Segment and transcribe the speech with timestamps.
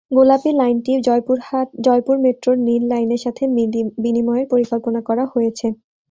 [0.11, 0.91] গোলাপী লাইনটি
[1.85, 3.43] জয়পুর মেট্রোর নীল লাইনের সাথে
[4.03, 5.67] বিনিময়ের পরিকল্পনা করা হয়েছে।